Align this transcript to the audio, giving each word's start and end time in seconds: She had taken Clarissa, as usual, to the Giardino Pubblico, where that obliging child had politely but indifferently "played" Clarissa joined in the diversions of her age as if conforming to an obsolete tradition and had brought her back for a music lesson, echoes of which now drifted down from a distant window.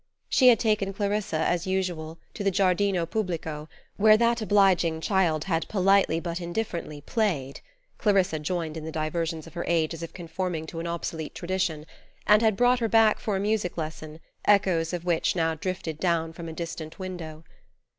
She 0.29 0.47
had 0.47 0.57
taken 0.57 0.93
Clarissa, 0.93 1.37
as 1.37 1.67
usual, 1.67 2.17
to 2.33 2.43
the 2.43 2.49
Giardino 2.49 3.05
Pubblico, 3.05 3.67
where 3.97 4.17
that 4.17 4.41
obliging 4.41 4.99
child 4.99 5.43
had 5.43 5.67
politely 5.67 6.19
but 6.19 6.41
indifferently 6.41 7.01
"played" 7.01 7.61
Clarissa 7.99 8.39
joined 8.39 8.77
in 8.77 8.83
the 8.83 8.91
diversions 8.91 9.45
of 9.45 9.53
her 9.53 9.63
age 9.67 9.93
as 9.93 10.01
if 10.01 10.11
conforming 10.11 10.65
to 10.65 10.79
an 10.79 10.87
obsolete 10.87 11.35
tradition 11.35 11.85
and 12.25 12.41
had 12.41 12.57
brought 12.57 12.79
her 12.79 12.89
back 12.89 13.19
for 13.19 13.35
a 13.35 13.39
music 13.39 13.77
lesson, 13.77 14.19
echoes 14.45 14.91
of 14.91 15.05
which 15.05 15.35
now 15.35 15.53
drifted 15.53 15.99
down 15.99 16.33
from 16.33 16.49
a 16.49 16.53
distant 16.53 16.97
window. 16.97 17.43